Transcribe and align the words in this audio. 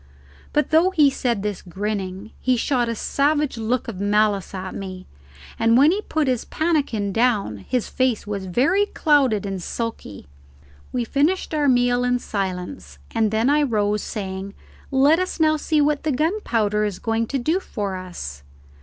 But 0.51 0.71
though 0.71 0.89
he 0.89 1.11
said 1.11 1.43
this 1.43 1.61
grinning, 1.61 2.31
he 2.39 2.57
shot 2.57 2.89
a 2.89 2.95
savage 2.95 3.55
look 3.59 3.87
of 3.87 3.99
malice 4.01 4.51
at 4.55 4.73
me, 4.73 5.05
and 5.59 5.77
when 5.77 5.91
he 5.91 6.01
put 6.01 6.27
his 6.27 6.43
pannikin 6.43 7.13
down 7.13 7.57
his 7.69 7.87
face 7.87 8.25
was 8.25 8.47
very 8.47 8.87
clouded 8.87 9.45
and 9.45 9.61
sulky. 9.61 10.25
We 10.91 11.03
finished 11.05 11.53
our 11.53 11.67
meal 11.69 12.03
in 12.03 12.17
silence, 12.17 12.97
and 13.13 13.29
then 13.29 13.47
I 13.47 13.61
rose, 13.61 14.01
saying, 14.01 14.55
"Let 14.89 15.19
us 15.19 15.39
now 15.39 15.55
see 15.55 15.81
what 15.81 16.01
the 16.01 16.11
gunpowder 16.11 16.83
is 16.83 16.97
going 16.97 17.27
to 17.27 17.37
do 17.37 17.59
for 17.59 17.95
us." 17.95 18.41